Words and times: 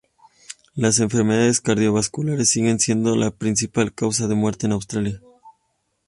Las 0.73 0.99
enfermedades 0.99 1.61
cardiovasculares 1.61 2.49
siguen 2.49 2.79
siendo 2.79 3.15
la 3.15 3.29
principal 3.29 3.93
causa 3.93 4.27
de 4.27 4.33
muerte 4.33 4.65
en 4.65 4.71
Australia. 4.71 5.21